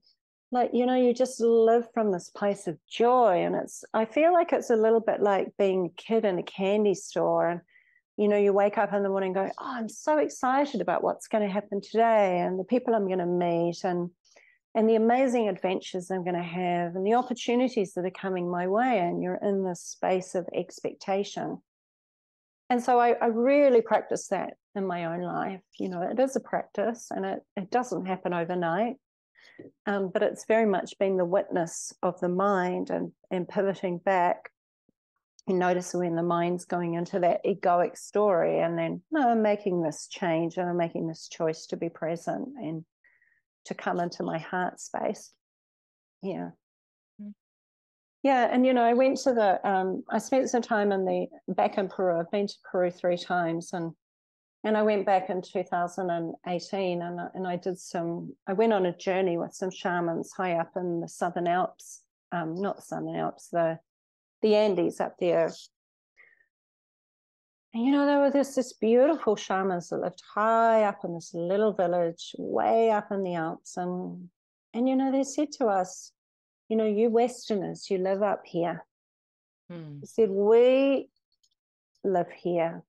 [0.52, 4.34] like you know you just live from this place of joy and it's i feel
[4.34, 7.62] like it's a little bit like being a kid in a candy store and
[8.18, 11.04] you know you wake up in the morning and go oh i'm so excited about
[11.04, 14.10] what's going to happen today and the people i'm going to meet and
[14.76, 18.68] and the amazing adventures i'm going to have and the opportunities that are coming my
[18.68, 21.60] way and you're in this space of expectation.
[22.72, 25.62] And so I, I really practice that in my own life.
[25.80, 28.98] You know it is a practice and it, it doesn't happen overnight
[29.86, 34.50] um, but it's very much being the witness of the mind and, and pivoting back
[35.48, 39.82] and notice when the mind's going into that egoic story and then no i'm making
[39.82, 42.86] this change and i'm making this choice to be present and
[43.66, 45.32] to come into my heart space.
[46.22, 46.52] Yeah.
[47.22, 47.34] Mm.
[48.24, 51.28] yeah and you know i went to the um, i spent some time in the
[51.54, 52.20] back in peru.
[52.20, 53.94] I've been to peru three times and
[54.64, 58.98] and I went back in 2018 and, and I did some, I went on a
[58.98, 62.02] journey with some shamans high up in the Southern Alps,
[62.34, 63.80] um, not the Southern Alps, the,
[64.42, 65.50] the Andes up there.
[67.74, 71.32] And you know, there were this, this beautiful shamans that lived high up in this
[71.34, 73.78] little village, way up in the Alps.
[73.78, 74.30] And,
[74.74, 76.12] and you know, they said to us,
[76.68, 78.86] you know, you Westerners, you live up here.
[79.70, 80.02] Hmm.
[80.02, 81.10] They said, we
[82.04, 82.84] live here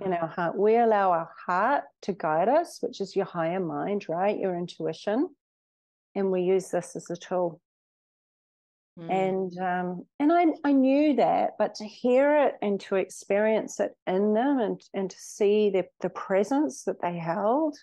[0.00, 0.56] in our heart.
[0.56, 4.38] We allow our heart to guide us, which is your higher mind, right?
[4.38, 5.28] Your intuition.
[6.14, 7.60] And we use this as a tool.
[8.98, 9.10] Mm.
[9.10, 13.92] And um, and I I knew that, but to hear it and to experience it
[14.06, 17.76] in them and and to see the the presence that they held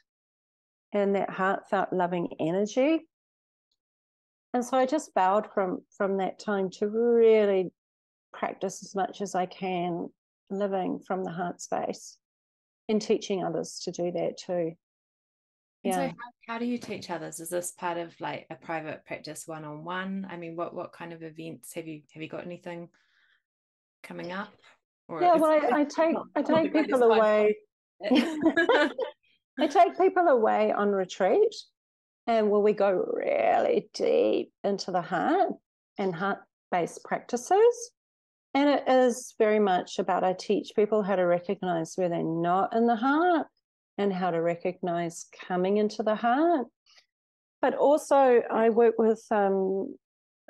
[0.92, 3.08] and that heartfelt loving energy.
[4.54, 7.72] And so I just vowed from from that time to really
[8.34, 10.10] practice as much as I can
[10.50, 12.18] living from the heart space
[12.90, 14.74] and teaching others to do that too.
[15.84, 15.96] Yeah.
[15.96, 17.40] so how, how do you teach others?
[17.40, 20.28] Is this part of like a private practice one on one?
[20.30, 22.90] I mean, what what kind of events have you have you got anything
[24.04, 24.54] coming up?
[25.08, 27.56] Or yeah, well, I, I take I take people away.
[29.60, 31.56] I take people away on retreat,
[32.26, 35.54] and where we go really deep into the heart
[35.98, 36.40] and heart
[36.72, 37.92] based practices.
[38.58, 42.76] And it is very much about I teach people how to recognize where they're not
[42.76, 43.46] in the heart
[44.00, 46.66] and how to recognize coming into the heart.
[47.62, 49.96] But also, I work with, um,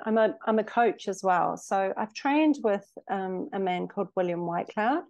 [0.06, 1.58] I'm, a, I'm a coach as well.
[1.58, 5.02] So I've trained with um, a man called William Whitecloud,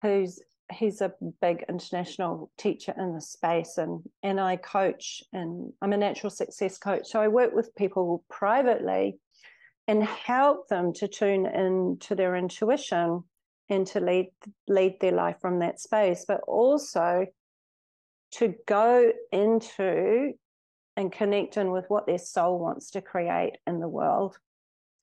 [0.00, 0.40] who's
[0.72, 1.12] he's a
[1.42, 6.78] big international teacher in the space and and I coach and I'm a natural success
[6.78, 9.18] coach so I work with people privately
[9.88, 13.24] and help them to tune in to their intuition
[13.68, 14.28] and to lead
[14.68, 17.26] lead their life from that space but also
[18.30, 20.32] to go into
[20.96, 24.38] and connect in with what their soul wants to create in the world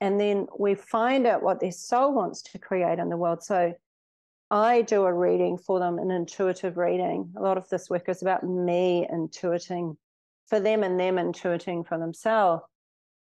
[0.01, 3.73] and then we find out what their soul wants to create in the world so
[4.51, 7.31] I do a reading for them, an intuitive reading.
[7.37, 9.95] A lot of this work is about me intuiting
[10.47, 12.63] for them and them intuiting for themselves.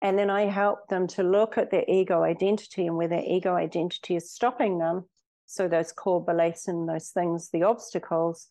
[0.02, 3.54] And then I help them to look at their ego identity and where their ego
[3.54, 5.04] identity is stopping them.
[5.46, 8.46] So those core beliefs and those things, the obstacles,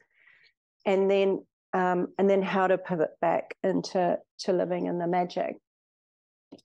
[0.85, 5.57] and then um, and then how to pivot back into to living in the magic.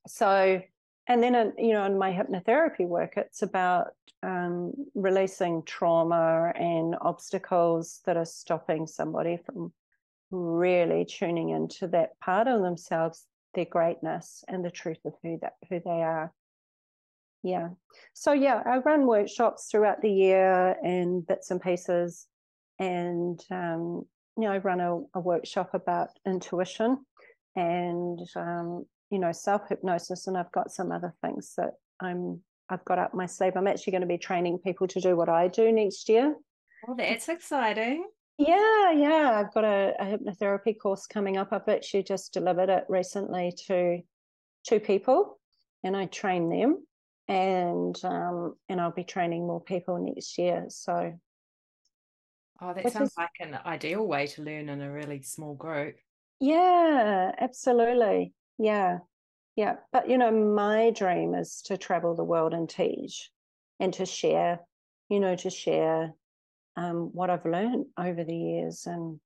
[0.06, 0.62] So,
[1.06, 3.88] and then you know, in my hypnotherapy work, it's about
[4.22, 9.72] um, releasing trauma and obstacles that are stopping somebody from
[10.30, 15.54] really tuning into that part of themselves their greatness and the truth of who that
[15.68, 16.32] who they are.
[17.42, 17.68] Yeah.
[18.14, 22.26] So yeah, I run workshops throughout the year and bits and pieces,
[22.78, 27.04] and um, you know, I run a, a workshop about intuition
[27.56, 32.84] and um, you know self hypnosis, and I've got some other things that I'm I've
[32.84, 33.52] got up my sleeve.
[33.56, 36.34] I'm actually going to be training people to do what I do next year.
[36.88, 38.06] Oh, that's exciting.
[38.38, 39.40] Yeah, yeah.
[39.40, 41.52] I've got a, a, hypnotherapy course coming up.
[41.52, 44.00] I've actually just delivered it recently to
[44.66, 45.38] two people,
[45.84, 46.84] and I train them,
[47.28, 50.64] and um, and I'll be training more people next year.
[50.68, 51.12] So,
[52.60, 55.94] oh, that sounds is, like an ideal way to learn in a really small group.
[56.40, 58.34] Yeah, absolutely.
[58.58, 58.98] Yeah,
[59.54, 59.76] yeah.
[59.92, 63.30] But you know, my dream is to travel the world and teach,
[63.78, 64.58] and to share.
[65.08, 66.14] You know, to share
[66.76, 69.20] um, what I've learned over the years and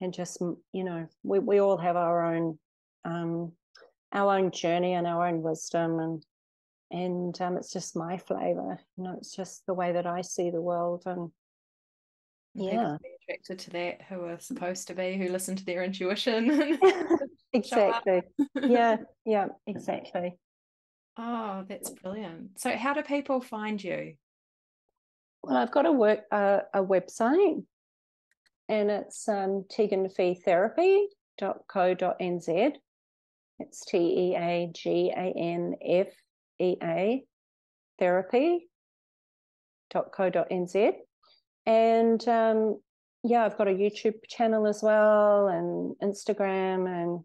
[0.00, 0.40] and just
[0.72, 2.58] you know we, we all have our own
[3.04, 3.52] um,
[4.12, 6.22] our own journey and our own wisdom and
[6.90, 10.50] and um, it's just my flavor you know it's just the way that I see
[10.50, 11.30] the world and
[12.54, 12.96] yeah.
[13.28, 16.78] Attracted to that who are supposed to be who listen to their intuition
[17.52, 18.22] exactly.
[18.60, 20.36] Yeah yeah exactly.
[21.16, 22.58] Oh that's brilliant.
[22.58, 24.14] So how do people find you
[25.48, 27.64] well, I've got a work uh, a website,
[28.68, 32.72] and it's um, teaganfeatherapy.co.nz.
[33.58, 36.08] It's T E A G A N F
[36.60, 37.24] E A
[37.98, 40.92] therapy.co.nz.
[41.66, 42.80] And um,
[43.24, 46.86] yeah, I've got a YouTube channel as well and Instagram.
[46.86, 47.24] And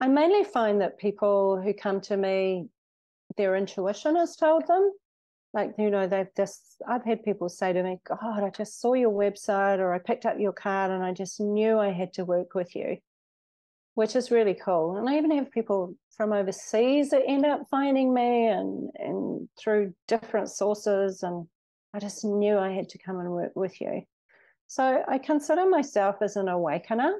[0.00, 2.68] I mainly find that people who come to me,
[3.38, 4.92] their intuition has told them
[5.54, 8.92] like you know they've just i've had people say to me god i just saw
[8.92, 12.24] your website or i picked up your card and i just knew i had to
[12.24, 12.98] work with you
[13.94, 14.96] which is really cool.
[14.96, 19.94] And i even have people from overseas that end up finding me and and through
[20.06, 21.46] different sources and
[21.92, 24.02] i just knew i had to come and work with you.
[24.66, 27.14] So i consider myself as an awakener.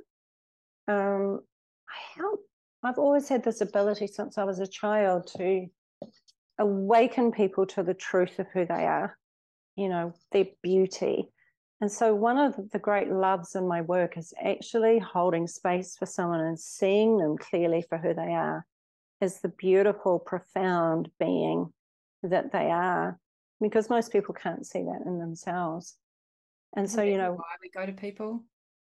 [0.87, 1.41] Um,
[1.89, 2.41] i help
[2.83, 5.67] i've always had this ability since i was a child to
[6.59, 9.17] awaken people to the truth of who they are,
[9.77, 11.29] you know, their beauty.
[11.81, 16.07] And so, one of the great loves in my work is actually holding space for
[16.07, 18.65] someone and seeing them clearly for who they are
[19.21, 21.73] as the beautiful, profound being
[22.23, 23.19] that they are,
[23.61, 25.97] because most people can't see that in themselves.
[26.77, 28.45] And so, you know, why we go to people,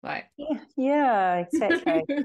[0.03, 2.05] like, yeah, yeah exactly.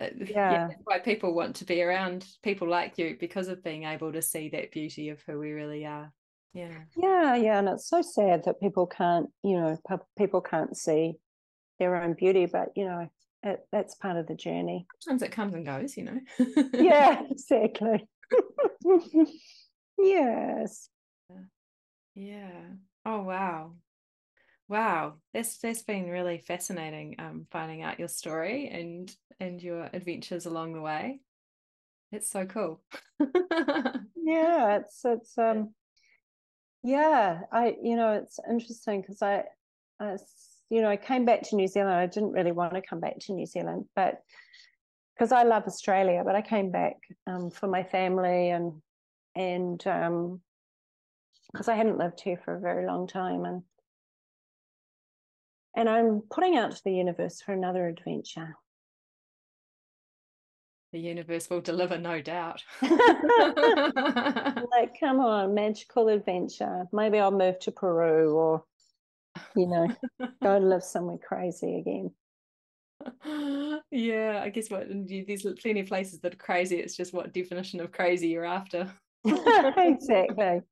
[0.00, 0.26] uh, yeah.
[0.52, 0.66] yeah.
[0.68, 4.22] that's why people want to be around people like you because of being able to
[4.22, 6.12] see that beauty of who we really are.
[6.54, 6.78] Yeah.
[6.96, 9.78] Yeah yeah and it's so sad that people can't you know
[10.16, 11.14] people can't see
[11.78, 13.08] their own beauty but you know
[13.42, 14.86] it, that's part of the journey.
[15.00, 16.20] Sometimes it comes and goes you know.
[16.72, 18.06] Yeah exactly.
[20.00, 20.90] Yes.
[22.14, 22.52] Yeah.
[23.04, 23.72] Oh wow
[24.68, 30.46] wow that's that's been really fascinating um finding out your story and and your adventures
[30.46, 31.20] along the way.
[32.10, 32.82] It's so cool.
[34.28, 35.72] Yeah it's it's um
[36.82, 39.44] yeah i you know it's interesting because I,
[39.98, 40.16] I
[40.68, 41.96] you know i came back to new zealand.
[41.96, 44.20] I didn't really want to come back to new zealand but
[45.14, 46.96] because i love australia but i came back
[47.26, 48.82] um, for my family and
[49.34, 50.40] and um
[51.52, 53.62] because i hadn't lived here for a very long time and
[55.78, 58.56] and i'm putting out to the universe for another adventure
[60.92, 62.62] the universe will deliver, no doubt.
[62.80, 62.90] like,
[64.98, 66.86] come on, magical adventure.
[66.92, 68.64] Maybe I'll move to Peru or,
[69.54, 69.88] you know,
[70.42, 72.10] go and live somewhere crazy again.
[73.90, 76.76] Yeah, I guess what there's plenty of places that are crazy.
[76.78, 78.90] It's just what definition of crazy you're after.
[79.26, 80.62] exactly.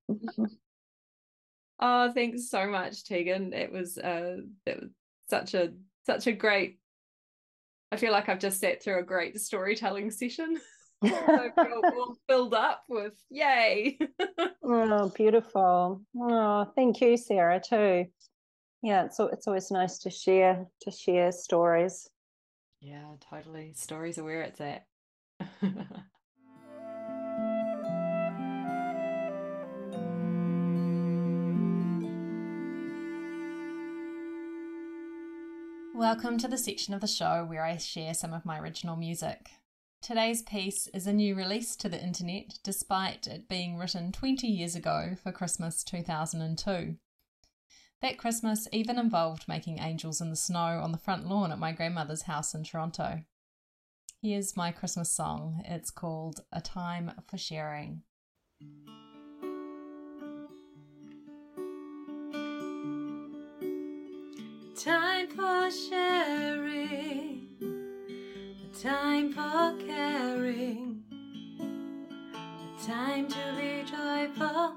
[1.79, 3.53] Oh, thanks so much, Teagan.
[3.53, 4.91] It was uh, it was
[5.29, 5.73] such a
[6.07, 6.79] such a great
[7.93, 10.59] I feel like I've just sat through a great storytelling session.
[11.07, 13.99] so all filled up with yay.
[14.65, 16.01] oh, beautiful.
[16.19, 18.07] Oh, thank you, Sarah, too.
[18.83, 22.09] Yeah, it's it's always nice to share to share stories.
[22.81, 23.75] Yeah, totally.
[23.75, 24.87] Stories are where it's at.
[35.97, 39.49] Welcome to the section of the show where I share some of my original music.
[40.03, 44.75] Today's piece is a new release to the internet despite it being written 20 years
[44.75, 46.97] ago for Christmas 2002.
[48.03, 51.73] That Christmas even involved making angels in the snow on the front lawn at my
[51.73, 53.23] grandmother's house in Toronto.
[54.21, 55.63] Here's my Christmas song.
[55.65, 58.03] It's called A Time for Sharing.
[64.87, 71.03] Time for sharing, a time for caring,
[71.59, 74.77] a time to be joyful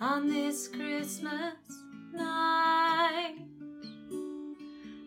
[0.00, 1.54] on this Christmas
[2.12, 3.36] night,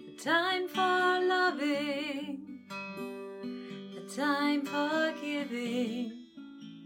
[0.08, 2.62] a time for loving,
[3.98, 6.24] a time for giving,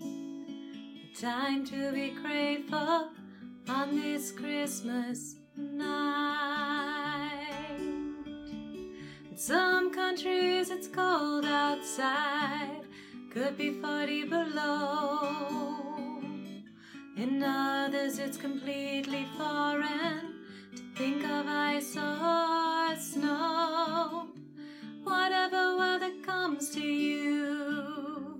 [0.01, 3.11] a time to be grateful
[3.69, 6.20] on this Christmas night.
[9.41, 12.83] Some countries it's cold outside,
[13.33, 16.19] could be 40 below.
[17.17, 20.35] In others it's completely foreign
[20.75, 24.27] to think of ice or snow.
[25.03, 28.39] Whatever weather comes to you,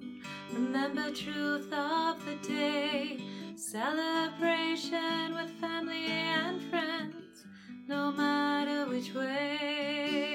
[0.53, 3.17] remember truth of the day.
[3.55, 7.43] Celebration with family and friends,
[7.87, 10.30] no matter which way.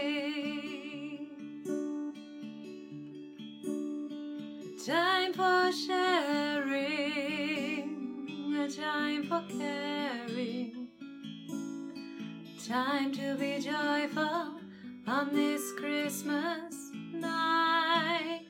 [4.87, 6.71] Time for sharing,
[8.57, 10.87] a time for caring,
[12.69, 14.61] time to be joyful
[15.09, 18.47] on this Christmas night,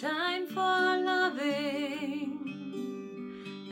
[0.00, 2.38] time for loving,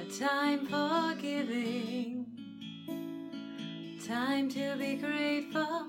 [0.00, 2.26] a time for giving,
[4.04, 5.86] time to be grateful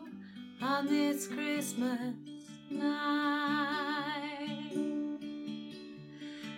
[0.62, 2.14] on this Christmas
[2.70, 4.25] night.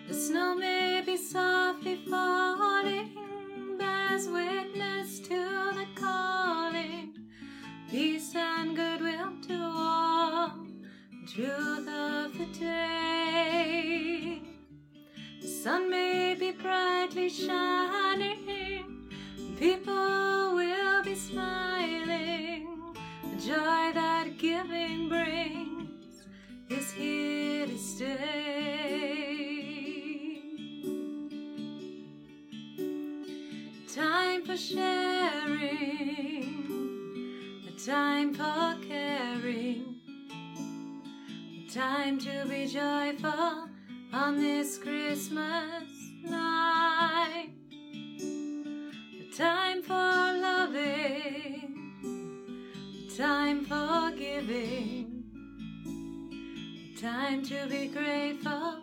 [0.07, 3.09] The snow may be softly falling,
[3.77, 7.13] bears witness to the calling,
[7.91, 10.51] peace and goodwill to all,
[11.27, 14.41] truth of the day.
[15.41, 19.09] The sun may be brightly shining,
[19.59, 22.95] people will be smiling.
[23.23, 26.23] The joy that giving brings
[26.69, 29.06] is here to stay.
[34.57, 35.61] Sharing,
[37.67, 39.97] a time for caring,
[41.63, 43.69] a time to be joyful
[44.11, 45.83] on this Christmas
[46.23, 47.49] night,
[49.21, 51.93] a time for loving,
[53.05, 55.23] a time for giving,
[56.95, 58.81] a Time to be grateful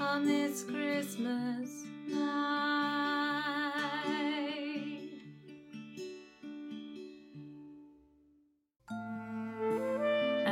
[0.00, 3.19] on this Christmas night.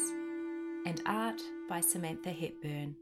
[0.87, 2.97] and art by Samantha Hepburn.